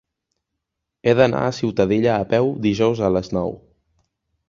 [1.09, 3.59] He d'anar a Ciutadilla a peu dijous a les nou.